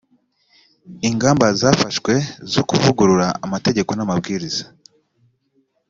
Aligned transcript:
ingamba 1.09 1.45
zafashwe 1.61 2.13
zo 2.53 2.61
kuvugurura 2.69 3.27
amategeko 3.45 3.91
n’amabwiriza 3.93 4.63